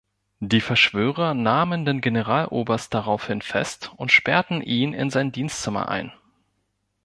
[0.39, 6.11] Die Verschwörer nahmen den Generaloberst daraufhin fest und sperrten ihn in sein Dienstzimmer ein.